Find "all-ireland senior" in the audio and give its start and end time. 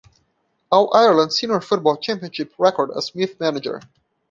0.71-1.61